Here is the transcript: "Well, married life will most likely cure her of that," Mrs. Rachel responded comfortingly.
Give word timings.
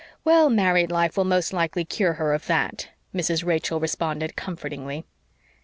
"Well, 0.23 0.49
married 0.49 0.91
life 0.91 1.15
will 1.15 1.25
most 1.25 1.53
likely 1.53 1.85
cure 1.85 2.13
her 2.13 2.33
of 2.33 2.47
that," 2.47 2.87
Mrs. 3.13 3.45
Rachel 3.45 3.79
responded 3.79 4.35
comfortingly. 4.35 5.05